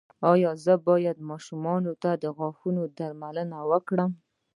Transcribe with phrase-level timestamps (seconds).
[0.31, 1.63] ایا زه باید ماشوم
[2.01, 3.37] ته د غاښونو درمل
[3.71, 4.11] ورکړم؟